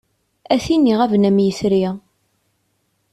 A 0.53 0.55
tin 0.63 0.89
iɣaben 0.91 1.27
am 1.29 1.37
yitri. 1.45 1.85